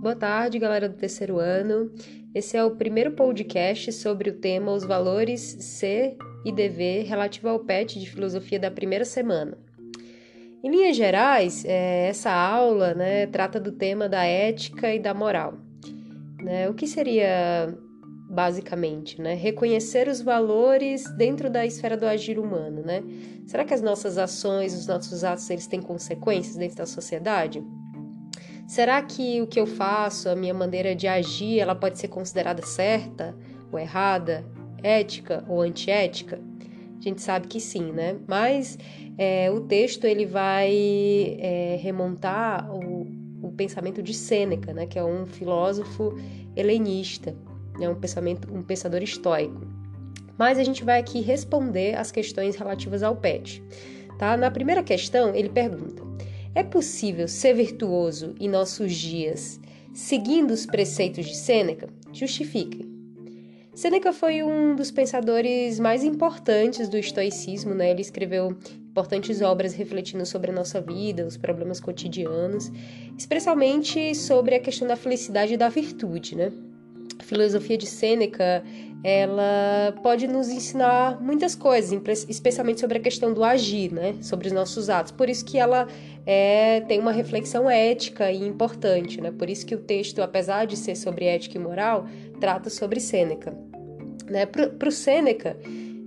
[0.00, 1.92] Boa tarde, galera do terceiro ano.
[2.32, 7.58] Esse é o primeiro podcast sobre o tema Os Valores C e DV relativo ao
[7.58, 9.58] PET de Filosofia da primeira semana.
[10.62, 15.58] Em linhas gerais, é, essa aula né, trata do tema da ética e da moral.
[16.40, 16.68] Né?
[16.70, 17.76] O que seria,
[18.38, 19.34] basicamente, né?
[19.34, 22.82] reconhecer os valores dentro da esfera do agir humano?
[22.84, 23.02] Né?
[23.44, 27.60] Será que as nossas ações, os nossos atos, eles têm consequências dentro da sociedade?
[28.64, 32.64] Será que o que eu faço, a minha maneira de agir, ela pode ser considerada
[32.64, 33.36] certa
[33.72, 34.46] ou errada,
[34.84, 36.40] ética ou antiética?
[36.96, 38.20] A gente sabe que sim, né?
[38.24, 38.78] Mas
[39.18, 43.04] é, o texto ele vai é, remontar o,
[43.42, 44.86] o pensamento de Sêneca, né?
[44.86, 46.14] Que é um filósofo
[46.54, 47.34] helenista,
[47.78, 47.88] né?
[47.88, 49.60] um pensamento, um pensador estoico.
[50.36, 53.62] Mas a gente vai aqui responder as questões relativas ao PET.
[54.18, 54.36] Tá?
[54.36, 56.02] Na primeira questão, ele pergunta:
[56.54, 59.60] é possível ser virtuoso em nossos dias
[59.92, 61.88] seguindo os preceitos de Sêneca?
[62.12, 62.88] Justifiquem.
[63.74, 67.90] Sêneca foi um dos pensadores mais importantes do estoicismo, né?
[67.90, 68.56] Ele escreveu
[68.90, 72.70] importantes obras refletindo sobre a nossa vida, os problemas cotidianos,
[73.16, 76.52] especialmente sobre a questão da felicidade e da virtude, né?
[77.28, 78.64] Filosofia de Sêneca
[79.04, 81.92] ela pode nos ensinar muitas coisas,
[82.28, 84.16] especialmente sobre a questão do agir, né?
[84.20, 85.12] Sobre os nossos atos.
[85.12, 85.86] Por isso que ela
[86.26, 89.30] é, tem uma reflexão ética e importante, né?
[89.30, 92.06] Por isso que o texto, apesar de ser sobre ética e moral,
[92.40, 93.56] trata sobre Sêneca.
[94.28, 94.44] Né?
[94.46, 95.56] Para o Sêneca,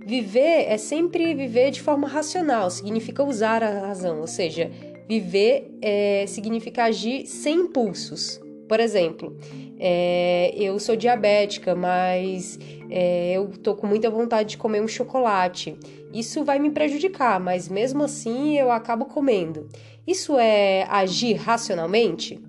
[0.04, 4.70] viver é sempre viver de forma racional, significa usar a razão, ou seja,
[5.08, 8.40] viver é, significa agir sem impulsos.
[8.72, 9.36] Por exemplo,
[9.78, 15.76] é, eu sou diabética, mas é, eu tô com muita vontade de comer um chocolate.
[16.10, 19.68] Isso vai me prejudicar, mas mesmo assim eu acabo comendo.
[20.06, 22.42] Isso é agir racionalmente?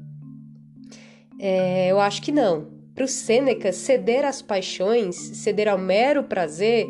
[1.38, 2.70] É, eu acho que não.
[2.96, 6.88] Para o Sêneca, ceder às paixões, ceder ao mero prazer,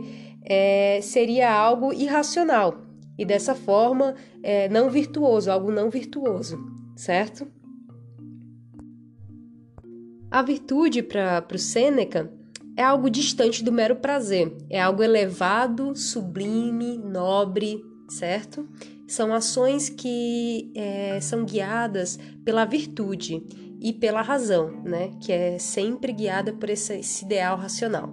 [1.02, 2.84] seria algo irracional
[3.18, 4.14] e dessa forma
[4.70, 6.60] não virtuoso, algo não virtuoso,
[6.96, 7.48] certo?
[10.34, 12.34] A virtude para o Sêneca
[12.76, 17.80] é algo distante do mero prazer, é algo elevado, sublime, nobre,
[18.10, 18.68] certo?
[19.08, 23.44] São ações que é, são guiadas pela virtude
[23.80, 25.12] e pela razão, né?
[25.22, 28.12] Que é sempre guiada por esse, esse ideal racional.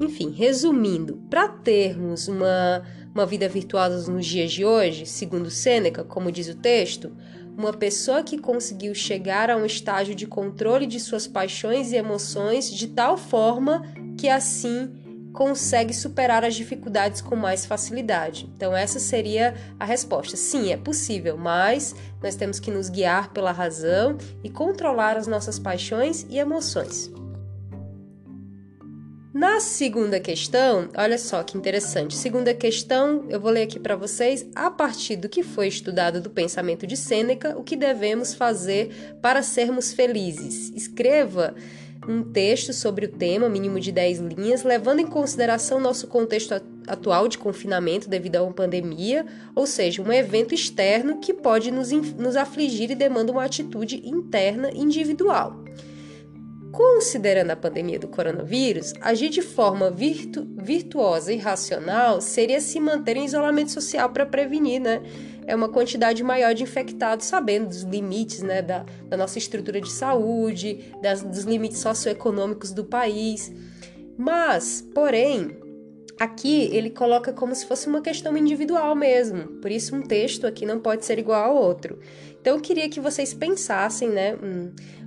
[0.00, 2.84] Enfim, resumindo, para termos uma,
[3.14, 7.12] uma vida virtuosa nos dias de hoje, segundo Sêneca, como diz o texto,
[7.56, 12.70] uma pessoa que conseguiu chegar a um estágio de controle de suas paixões e emoções
[12.70, 13.82] de tal forma
[14.16, 14.90] que assim
[15.32, 18.50] consegue superar as dificuldades com mais facilidade.
[18.54, 20.36] Então, essa seria a resposta.
[20.36, 25.58] Sim, é possível, mas nós temos que nos guiar pela razão e controlar as nossas
[25.58, 27.10] paixões e emoções.
[29.34, 32.14] Na segunda questão, olha só que interessante.
[32.14, 36.28] Segunda questão, eu vou ler aqui para vocês, a partir do que foi estudado do
[36.28, 40.70] pensamento de Sêneca, o que devemos fazer para sermos felizes.
[40.76, 41.54] Escreva
[42.06, 47.26] um texto sobre o tema, mínimo de 10 linhas, levando em consideração nosso contexto atual
[47.26, 52.36] de confinamento devido a uma pandemia, ou seja, um evento externo que pode nos, nos
[52.36, 55.61] afligir e demanda uma atitude interna individual.
[56.72, 63.18] Considerando a pandemia do coronavírus, agir de forma virtu virtuosa e racional seria se manter
[63.18, 65.02] em isolamento social para prevenir, né?
[65.46, 69.90] É uma quantidade maior de infectados, sabendo dos limites né, da, da nossa estrutura de
[69.90, 73.52] saúde, das, dos limites socioeconômicos do país.
[74.16, 75.61] Mas, porém,
[76.18, 79.48] aqui ele coloca como se fosse uma questão individual mesmo.
[79.60, 81.98] Por isso, um texto aqui não pode ser igual ao outro.
[82.40, 84.36] Então, eu queria que vocês pensassem, né?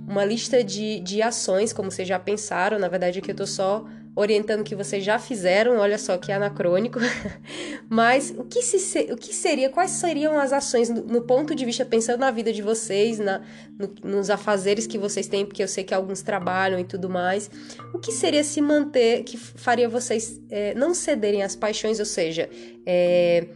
[0.06, 2.78] Uma lista de, de ações, como vocês já pensaram.
[2.78, 3.84] Na verdade, aqui eu estou só
[4.16, 6.98] orientando que vocês já fizeram, olha só que anacrônico.
[7.86, 11.66] Mas o que, se, o que seria, quais seriam as ações no, no ponto de
[11.66, 13.42] vista, pensando na vida de vocês, na,
[13.78, 17.50] no, nos afazeres que vocês têm, porque eu sei que alguns trabalham e tudo mais.
[17.92, 22.48] O que seria se manter, que faria vocês é, não cederem às paixões, ou seja,
[22.86, 23.46] é,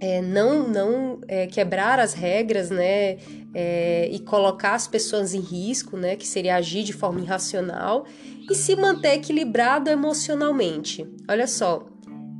[0.00, 3.18] é, não, não é, quebrar as regras, né,
[3.54, 8.06] é, e colocar as pessoas em risco, né, que seria agir de forma irracional,
[8.50, 11.06] e se manter equilibrado emocionalmente.
[11.28, 11.86] Olha só,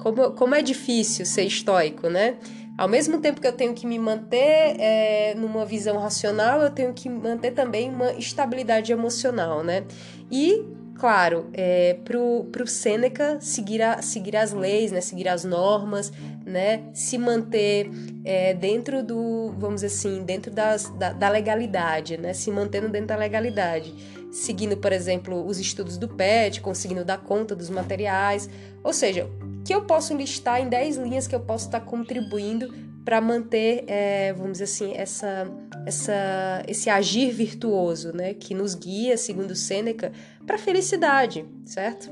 [0.00, 2.38] como, como é difícil ser estoico, né?
[2.78, 6.94] Ao mesmo tempo que eu tenho que me manter é, numa visão racional, eu tenho
[6.94, 9.84] que manter também uma estabilidade emocional, né?
[10.30, 10.64] E
[11.00, 16.12] claro, é, pro, pro Sêneca seguir, a, seguir as leis, né, seguir as normas,
[16.44, 17.90] né, se manter
[18.22, 23.08] é, dentro do, vamos dizer assim, dentro das, da, da legalidade, né, se mantendo dentro
[23.08, 23.94] da legalidade,
[24.30, 28.50] seguindo, por exemplo, os estudos do PET, conseguindo dar conta dos materiais,
[28.84, 29.26] ou seja,
[29.64, 34.32] que eu posso listar em 10 linhas que eu posso estar contribuindo para manter, é,
[34.32, 35.50] vamos dizer assim, essa,
[35.86, 40.12] essa, esse agir virtuoso, né, que nos guia, segundo Sêneca,
[40.46, 42.10] para a felicidade, certo?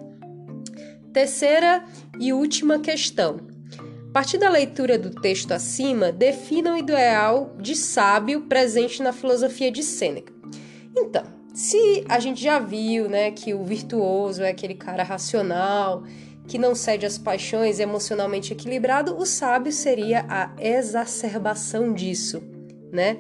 [1.13, 1.85] Terceira
[2.19, 3.41] e última questão.
[4.09, 9.71] A partir da leitura do texto acima, defina o ideal de sábio presente na filosofia
[9.71, 10.33] de Sêneca.
[10.97, 16.05] Então, se a gente já viu, né, que o virtuoso é aquele cara racional,
[16.49, 22.43] que não cede às paixões, emocionalmente equilibrado, o sábio seria a exacerbação disso,
[22.91, 23.19] né?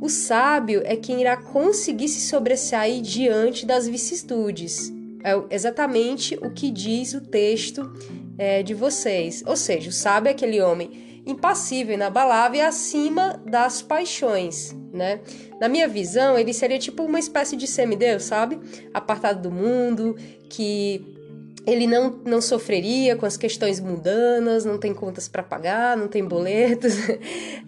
[0.00, 4.90] O sábio é quem irá conseguir se sobressair diante das vicissitudes.
[5.22, 7.92] É exatamente o que diz o texto
[8.38, 9.42] é, de vocês.
[9.44, 15.20] Ou seja, o sábio é aquele homem impassível, inabalável e acima das paixões, né?
[15.60, 18.58] Na minha visão, ele seria tipo uma espécie de semideus, sabe?
[18.94, 20.16] Apartado do mundo,
[20.48, 21.19] que
[21.66, 26.24] ele não, não sofreria com as questões mundanas, não tem contas para pagar, não tem
[26.24, 26.94] boletos.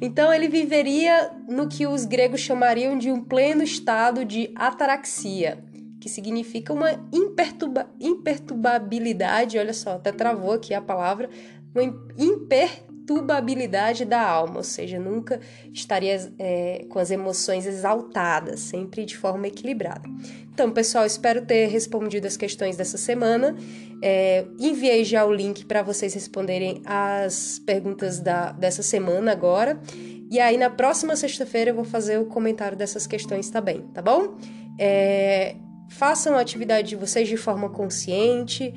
[0.01, 5.63] Então ele viveria no que os gregos chamariam de um pleno estado de ataraxia,
[6.01, 11.31] que significa uma imperturba, imperturbabilidade, olha só, até travou aqui a palavra,
[11.73, 11.85] uma
[12.19, 15.41] imper perturbabilidade da alma, ou seja, nunca
[15.73, 20.09] estaria é, com as emoções exaltadas, sempre de forma equilibrada.
[20.53, 23.57] Então, pessoal, espero ter respondido as questões dessa semana.
[24.03, 29.81] É, enviei já o link para vocês responderem as perguntas da, dessa semana agora.
[30.31, 34.37] E aí, na próxima sexta-feira, eu vou fazer o comentário dessas questões também, tá bom?
[34.79, 35.57] É,
[35.91, 38.73] façam a atividade de vocês de forma consciente.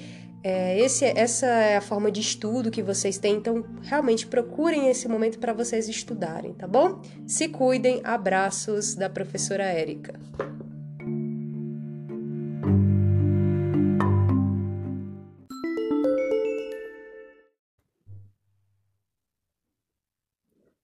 [0.48, 5.08] É, esse, essa é a forma de estudo que vocês têm, então realmente procurem esse
[5.08, 7.02] momento para vocês estudarem, tá bom?
[7.26, 10.14] Se cuidem, abraços da professora Érica.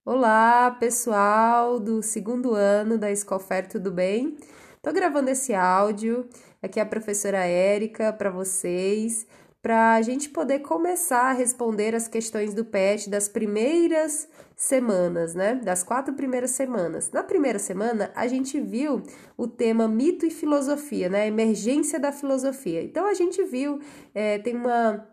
[0.03, 4.35] Olá, pessoal do segundo ano da Escofer, tudo bem?
[4.81, 6.27] Tô gravando esse áudio,
[6.63, 9.27] aqui é a professora Érica para vocês
[9.61, 15.55] para a gente poder começar a responder as questões do PET das primeiras semanas, né?
[15.55, 17.11] Das quatro primeiras semanas.
[17.11, 19.03] Na primeira semana, a gente viu
[19.37, 21.27] o tema mito e filosofia, né?
[21.27, 22.81] Emergência da filosofia.
[22.83, 23.79] Então, a gente viu,
[24.15, 25.07] é, tem uma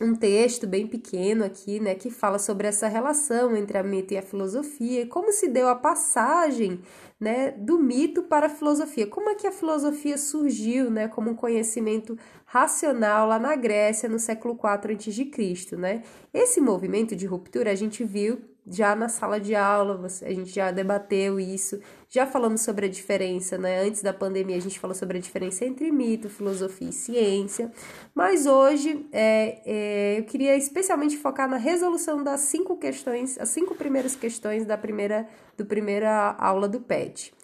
[0.00, 4.18] um texto bem pequeno aqui, né, que fala sobre essa relação entre a mito e
[4.18, 6.80] a filosofia e como se deu a passagem,
[7.20, 9.06] né, do mito para a filosofia.
[9.06, 14.18] Como é que a filosofia surgiu, né, como um conhecimento racional lá na Grécia no
[14.18, 16.02] século IV a.C., né?
[16.32, 20.70] Esse movimento de ruptura a gente viu já na sala de aula, a gente já
[20.70, 23.82] debateu isso, já falamos sobre a diferença, né?
[23.82, 27.70] Antes da pandemia, a gente falou sobre a diferença entre mito, filosofia e ciência,
[28.14, 33.74] mas hoje é, é, eu queria especialmente focar na resolução das cinco questões, as cinco
[33.74, 37.34] primeiras questões da primeira, do primeira aula do PET.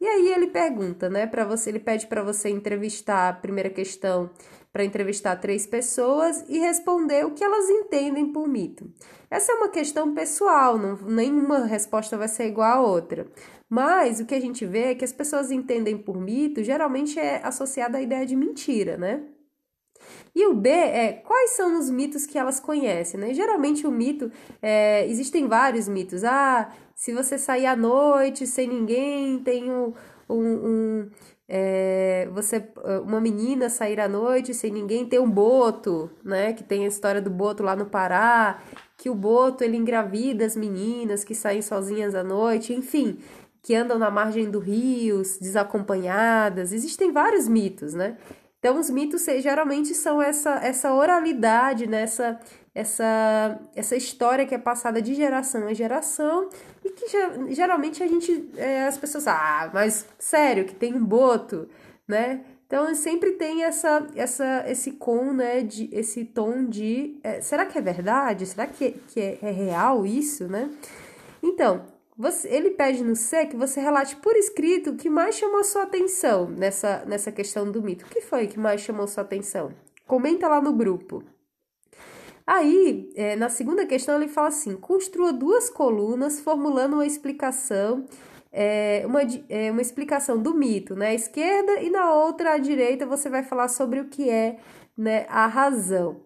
[0.00, 4.30] E aí ele pergunta, né, para você, ele pede para você entrevistar a primeira questão
[4.74, 8.92] para entrevistar três pessoas e responder o que elas entendem por mito.
[9.30, 13.24] Essa é uma questão pessoal, não, nenhuma resposta vai ser igual a outra.
[13.70, 17.40] Mas o que a gente vê é que as pessoas entendem por mito geralmente é
[17.44, 19.22] associado à ideia de mentira, né?
[20.34, 23.32] E o B é quais são os mitos que elas conhecem, né?
[23.32, 26.24] Geralmente o mito, é, existem vários mitos.
[26.24, 29.94] Ah, se você sair à noite sem ninguém, tem um,
[30.28, 31.10] um, um
[31.48, 32.66] é, você
[33.04, 36.52] uma menina sair à noite sem ninguém ter um boto, né?
[36.52, 38.62] Que tem a história do boto lá no Pará,
[38.96, 43.18] que o boto ele engravida as meninas que saem sozinhas à noite, enfim,
[43.62, 46.72] que andam na margem do rio, desacompanhadas.
[46.72, 48.16] Existem vários mitos, né?
[48.58, 52.06] Então os mitos geralmente são essa essa oralidade, né?
[52.74, 56.48] Essa, essa, história que é passada de geração em geração
[56.84, 57.06] e que
[57.54, 61.68] geralmente a gente, é, as pessoas, ah, mas sério, que tem um boto,
[62.06, 62.40] né?
[62.66, 67.78] Então sempre tem essa, essa, esse com, né, de, esse tom de, é, será que
[67.78, 68.46] é verdade?
[68.46, 70.68] Será que, que é, é real isso, né?
[71.40, 71.84] Então,
[72.16, 75.82] você, ele pede no C que você relate por escrito o que mais chamou sua
[75.82, 78.04] atenção nessa, nessa questão do mito.
[78.06, 79.72] O que foi que mais chamou sua atenção?
[80.06, 81.24] Comenta lá no grupo.
[82.46, 88.06] Aí, é, na segunda questão, ele fala assim: construa duas colunas formulando uma explicação
[88.54, 93.28] é, uma, é, uma explicação do mito na esquerda e na outra, à direita, você
[93.28, 94.58] vai falar sobre o que é
[94.96, 96.20] né, a razão.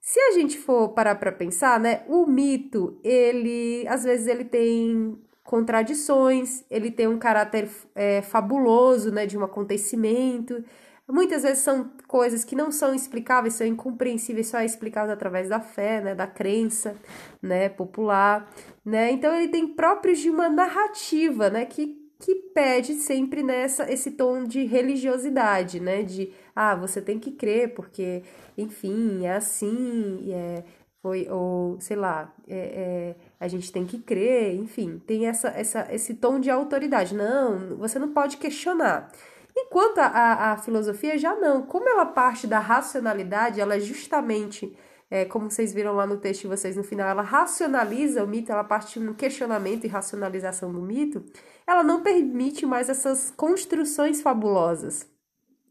[0.00, 5.18] Se a gente for parar para pensar, né, o mito, ele às vezes ele tem
[5.44, 10.64] contradições, ele tem um caráter é, fabuloso, né, de um acontecimento.
[11.08, 15.60] Muitas vezes são coisas que não são explicáveis, são incompreensíveis, só é explicado através da
[15.60, 16.96] fé, né, da crença,
[17.40, 18.50] né, popular,
[18.84, 19.12] né?
[19.12, 24.44] Então ele tem próprios de uma narrativa, né, que que pede sempre nessa esse tom
[24.44, 28.22] de religiosidade, né, de ah, você tem que crer porque,
[28.56, 30.64] enfim, é assim, é
[31.02, 35.86] foi ou sei lá, é, é a gente tem que crer, enfim, tem essa, essa,
[35.94, 37.14] esse tom de autoridade.
[37.14, 39.12] Não, você não pode questionar.
[39.58, 44.76] Enquanto a, a, filosofia já não, como ela parte da racionalidade, ela é justamente,
[45.10, 48.52] é, como vocês viram lá no texto de vocês no final, ela racionaliza o mito,
[48.52, 51.24] ela parte no questionamento e racionalização do mito,
[51.66, 55.08] ela não permite mais essas construções fabulosas,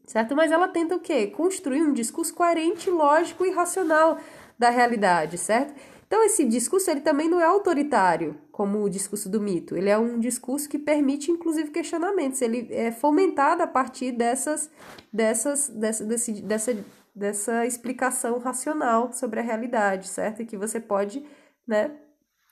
[0.04, 0.34] certo?
[0.34, 1.28] Mas ela tenta o quê?
[1.28, 4.18] Construir um discurso coerente, lógico e racional
[4.58, 5.74] da realidade, certo?
[6.08, 9.76] Então, esse discurso ele também não é autoritário, como o discurso do mito.
[9.76, 12.40] Ele é um discurso que permite, inclusive, questionamentos.
[12.40, 14.70] Ele é fomentado a partir dessas,
[15.12, 16.84] dessas, dessa, desse, dessa,
[17.14, 20.40] dessa explicação racional sobre a realidade, certo?
[20.40, 21.22] E que você pode
[21.68, 21.98] né,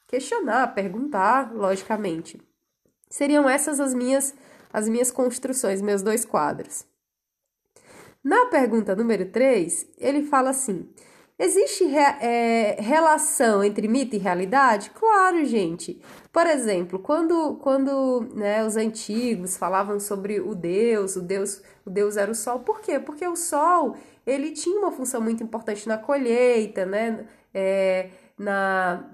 [0.06, 2.38] questionar, perguntar, logicamente.
[3.08, 4.34] Seriam essas as minhas,
[4.70, 6.84] as minhas construções, meus dois quadros.
[8.22, 10.86] Na pergunta número 3, ele fala assim.
[11.36, 14.90] Existe é, relação entre mito e realidade?
[14.90, 16.00] Claro, gente.
[16.32, 22.16] Por exemplo, quando, quando né, os antigos falavam sobre o Deus, o Deus, o Deus
[22.16, 22.60] era o Sol.
[22.60, 23.00] Por quê?
[23.00, 27.26] Porque o Sol ele tinha uma função muito importante na colheita, né?
[27.52, 29.04] É, na,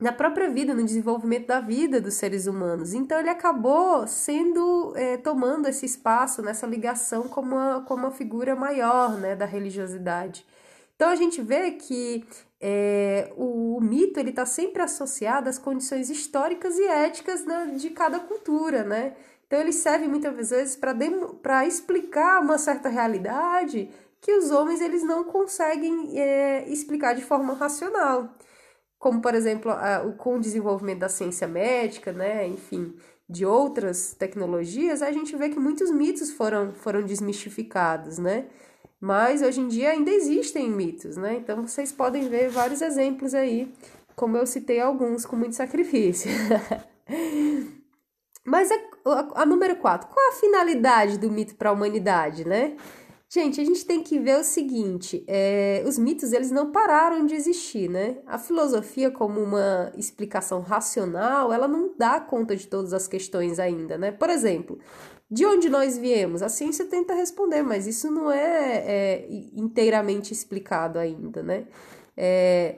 [0.00, 2.94] na própria vida, no desenvolvimento da vida dos seres humanos.
[2.94, 8.56] Então ele acabou sendo é, tomando esse espaço nessa ligação como uma, como uma figura
[8.56, 10.46] maior né, da religiosidade.
[10.98, 12.26] Então a gente vê que
[12.60, 17.44] é, o, o, mito ele está sempre associado às condições históricas e éticas
[17.80, 19.14] de cada cultura, né?
[19.46, 23.88] Então ele serve muitas vezes para explicar uma certa realidade
[24.20, 28.34] que os homens eles não conseguem é, explicar de forma racional,
[28.98, 32.44] como por exemplo a, o, com o desenvolvimento da ciência médica, né?
[32.48, 32.96] Enfim,
[33.28, 38.48] de outras tecnologias, a gente vê que muitos mitos foram, foram desmistificados, né?
[39.00, 41.36] Mas hoje em dia ainda existem mitos, né?
[41.36, 43.72] Então vocês podem ver vários exemplos aí,
[44.16, 46.30] como eu citei alguns com muito sacrifício.
[48.44, 52.76] Mas a, a, a número 4, qual a finalidade do mito para a humanidade, né?
[53.30, 57.34] Gente, a gente tem que ver o seguinte: é, os mitos eles não pararam de
[57.34, 58.16] existir, né?
[58.26, 63.98] A filosofia, como uma explicação racional, ela não dá conta de todas as questões ainda,
[63.98, 64.10] né?
[64.10, 64.78] Por exemplo,
[65.30, 66.42] de onde nós viemos?
[66.42, 71.66] A ciência tenta responder, mas isso não é, é inteiramente explicado ainda, né?
[72.16, 72.76] É,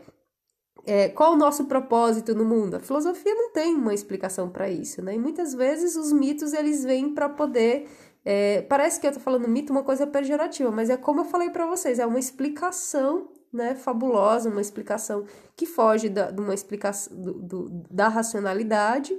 [0.87, 2.76] é, qual o nosso propósito no mundo?
[2.76, 5.14] A filosofia não tem uma explicação para isso, né?
[5.14, 7.87] E muitas vezes os mitos eles vêm para poder
[8.25, 11.50] é, parece que eu tô falando mito uma coisa pejorativa, mas é como eu falei
[11.50, 15.25] para vocês, é uma explicação né, fabulosa, uma explicação
[15.57, 19.19] que foge da, de uma explicação do, do, da racionalidade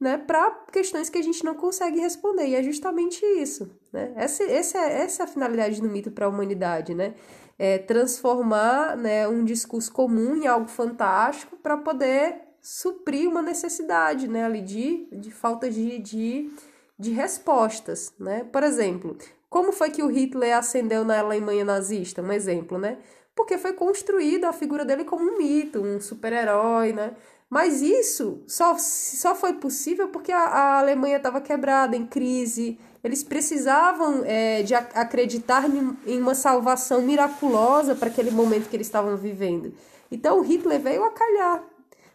[0.00, 2.46] né, para questões que a gente não consegue responder.
[2.46, 3.70] E é justamente isso.
[3.92, 4.12] Né?
[4.16, 7.14] Essa, essa, é, essa é a finalidade do mito para a humanidade, né?
[7.58, 14.44] É transformar né, um discurso comum em algo fantástico para poder suprir uma necessidade né,
[14.44, 16.50] ali de, de falta de, de,
[16.98, 18.14] de respostas.
[18.18, 18.44] Né?
[18.50, 19.18] Por exemplo,
[19.50, 22.22] como foi que o Hitler ascendeu na Alemanha nazista?
[22.22, 22.96] Um exemplo, né?
[23.36, 27.14] Porque foi construída a figura dele como um mito, um super-herói, né?
[27.50, 32.78] Mas isso só, só foi possível porque a, a Alemanha estava quebrada, em crise.
[33.02, 35.64] Eles precisavam é, de acreditar
[36.06, 39.74] em uma salvação miraculosa para aquele momento que eles estavam vivendo.
[40.12, 41.64] Então o Hitler veio a calhar.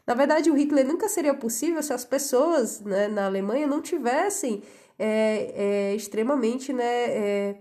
[0.07, 4.63] Na verdade, o Hitler nunca seria possível se as pessoas né, na Alemanha não tivessem
[4.97, 5.53] é,
[5.91, 7.55] é, extremamente né, é,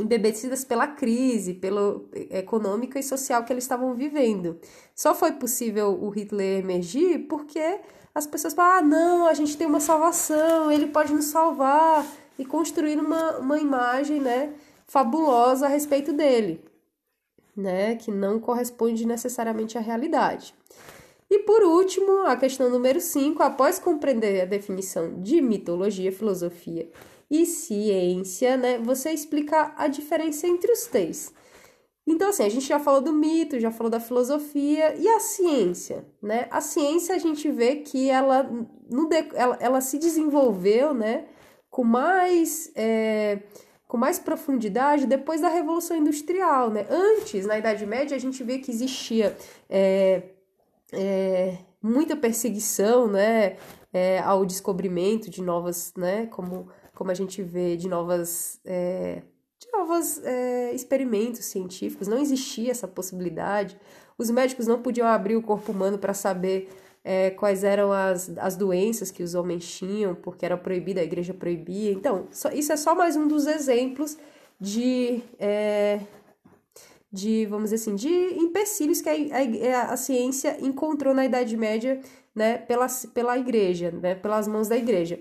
[0.00, 4.58] embebecidas pela crise, pela econômica e social que eles estavam vivendo.
[4.94, 7.80] Só foi possível o Hitler emergir porque
[8.14, 12.06] as pessoas falam: ah, não, a gente tem uma salvação, ele pode nos salvar,
[12.40, 14.54] e construir uma, uma imagem né,
[14.86, 16.64] fabulosa a respeito dele,
[17.54, 20.54] né, que não corresponde necessariamente à realidade.
[21.28, 26.88] E por último, a questão número 5, após compreender a definição de mitologia, filosofia
[27.30, 31.32] e ciência, né, você explica a diferença entre os três.
[32.06, 36.04] Então, assim, a gente já falou do mito, já falou da filosofia e a ciência,
[36.20, 36.48] né?
[36.50, 38.42] A ciência a gente vê que ela,
[38.90, 41.26] no ela, ela se desenvolveu, né,
[41.70, 43.40] com mais, é,
[43.86, 46.84] com mais profundidade depois da Revolução Industrial, né?
[46.90, 49.36] Antes, na Idade Média, a gente vê que existia
[49.68, 50.22] é,
[50.92, 53.56] é, muita perseguição, né,
[53.92, 56.68] é, ao descobrimento de novas, né, como,
[57.00, 59.22] como a gente vê, de novas é,
[59.58, 63.74] de novos é, experimentos científicos, não existia essa possibilidade.
[64.18, 66.68] Os médicos não podiam abrir o corpo humano para saber
[67.02, 71.32] é, quais eram as, as doenças que os homens tinham, porque era proibida, a igreja
[71.32, 71.90] proibia.
[71.90, 74.18] Então, só, isso é só mais um dos exemplos
[74.60, 76.00] de, é,
[77.10, 79.14] de vamos dizer assim, de empecilhos que a,
[79.78, 81.98] a, a, ciência encontrou na Idade Média
[82.34, 85.18] né, pela, pela igreja, né, pelas mãos da igreja.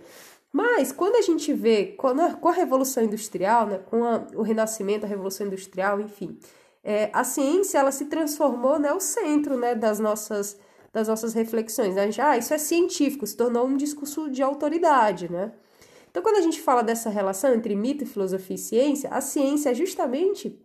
[0.52, 4.42] Mas quando a gente vê com a, com a Revolução Industrial, né, com a, o
[4.42, 6.40] Renascimento, a Revolução Industrial, enfim,
[6.84, 10.58] é, a ciência ela se transformou né, o centro né, das, nossas,
[10.92, 11.98] das nossas reflexões.
[11.98, 15.52] A gente, ah, isso é científico, se tornou um discurso de autoridade, né?
[16.10, 19.74] Então, quando a gente fala dessa relação entre mito, filosofia e ciência, a ciência é
[19.76, 20.60] justamente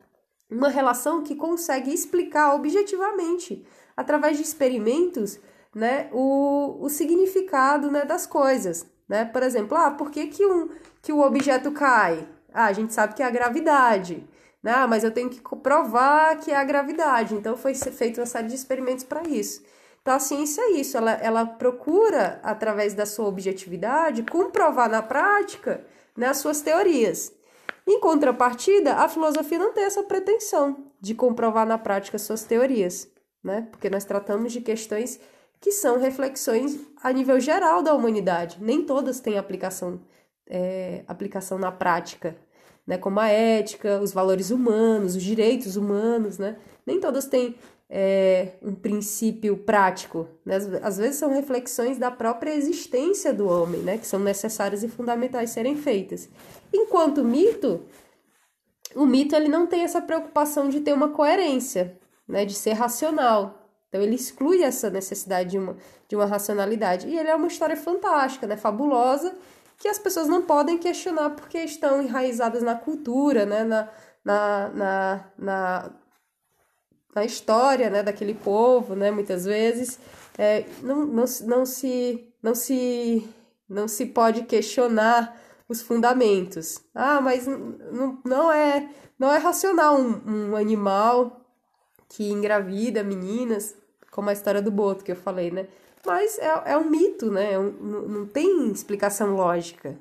[0.50, 3.62] uma relação que consegue explicar objetivamente,
[3.94, 5.38] através de experimentos,
[5.74, 8.86] né, o, o significado né, das coisas.
[9.08, 9.24] Né?
[9.24, 10.68] Por exemplo, ah, por que, que, um,
[11.02, 12.26] que o objeto cai?
[12.52, 14.26] Ah, a gente sabe que é a gravidade.
[14.62, 14.72] Né?
[14.72, 17.34] Ah, mas eu tenho que provar que é a gravidade.
[17.34, 19.62] Então foi feita uma série de experimentos para isso.
[20.04, 25.82] Então a ciência é isso, ela, ela procura, através da sua objetividade, comprovar na prática
[26.14, 27.32] né, as suas teorias.
[27.86, 33.08] Em contrapartida, a filosofia não tem essa pretensão de comprovar na prática suas teorias,
[33.42, 33.66] né?
[33.70, 35.20] Porque nós tratamos de questões
[35.64, 38.58] que são reflexões a nível geral da humanidade.
[38.60, 39.98] Nem todas têm aplicação,
[40.46, 42.36] é, aplicação na prática,
[42.86, 42.98] né?
[42.98, 46.58] como a ética, os valores humanos, os direitos humanos, né?
[46.86, 47.54] nem todas têm
[47.88, 50.28] é, um princípio prático.
[50.44, 50.56] Né?
[50.82, 53.96] Às, vezes são reflexões da própria existência do homem, né?
[53.96, 56.28] que são necessárias e fundamentais serem feitas.
[56.74, 57.80] Enquanto mito,
[58.94, 62.44] o mito ele não tem essa preocupação de ter uma coerência, né?
[62.44, 63.63] de ser racional.
[63.94, 65.76] Então ele exclui essa necessidade de uma,
[66.08, 67.06] de uma racionalidade.
[67.06, 68.56] E ele é uma história fantástica, né?
[68.56, 69.32] fabulosa,
[69.78, 73.62] que as pessoas não podem questionar porque estão enraizadas na cultura, né?
[73.62, 73.88] na,
[74.24, 75.90] na, na, na,
[77.14, 78.02] na história né?
[78.02, 79.12] daquele povo, né?
[79.12, 80.00] muitas vezes.
[80.36, 83.28] É, não, não, não, se, não, se,
[83.68, 86.80] não se pode questionar os fundamentos.
[86.92, 91.42] Ah, mas não, não, é, não é racional um, um animal
[92.08, 93.83] que engravida meninas
[94.14, 95.66] como a história do Boto que eu falei, né?
[96.06, 97.54] Mas é, é um mito, né?
[97.54, 99.98] É um, não tem explicação lógica.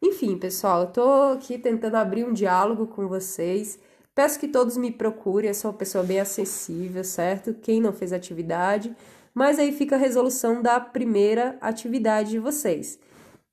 [0.00, 3.78] Enfim, pessoal, eu tô aqui tentando abrir um diálogo com vocês.
[4.14, 7.52] Peço que todos me procurem, eu sou uma pessoa bem acessível, certo?
[7.52, 8.96] Quem não fez atividade,
[9.34, 12.98] mas aí fica a resolução da primeira atividade de vocês.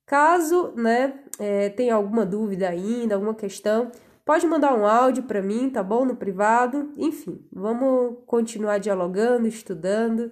[0.05, 3.91] Caso, né, é, tenha alguma dúvida ainda, alguma questão,
[4.29, 6.05] Pode mandar um áudio para mim, tá bom?
[6.05, 6.93] No privado.
[6.95, 10.31] Enfim, vamos continuar dialogando, estudando,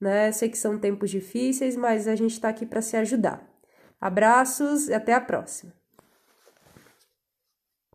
[0.00, 0.30] né?
[0.30, 3.44] Sei que são tempos difíceis, mas a gente está aqui para se ajudar.
[4.00, 5.72] Abraços e até a próxima.